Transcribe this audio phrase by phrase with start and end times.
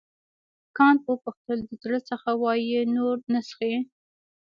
[0.77, 3.73] کانت وپوښتل د زړه څخه وایې نور نه څښې.